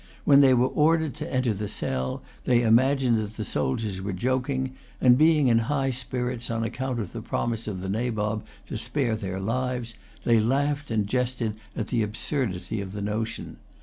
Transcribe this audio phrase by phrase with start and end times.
[0.25, 4.73] When they were ordered to enter the cell, they imagined that the soldiers were joking;
[4.99, 9.15] and, being in high spirits on account of the promise of the Nabob to spare
[9.15, 9.93] their lives,
[10.23, 13.57] they laughed and jested at the absurdity of the notion.